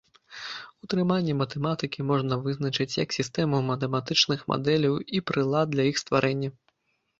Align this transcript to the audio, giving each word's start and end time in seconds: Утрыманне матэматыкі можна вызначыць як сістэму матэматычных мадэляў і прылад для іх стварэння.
Утрыманне 0.85 1.33
матэматыкі 1.41 2.05
можна 2.13 2.33
вызначыць 2.47 2.89
як 3.03 3.09
сістэму 3.19 3.61
матэматычных 3.69 4.39
мадэляў 4.55 4.99
і 5.17 5.25
прылад 5.29 5.67
для 5.77 5.89
іх 5.93 6.05
стварэння. 6.07 6.49